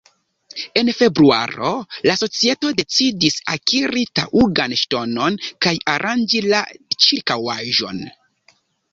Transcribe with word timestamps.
En 0.81 0.87
februaro 0.99 1.67
la 2.07 2.13
societo 2.21 2.71
decidis 2.79 3.35
akiri 3.55 4.05
taŭgan 4.19 4.73
ŝtonon 4.79 5.37
kaj 5.67 5.73
aranĝi 5.93 6.41
la 6.47 6.63
ĉirkaŭaĵon. 7.05 8.01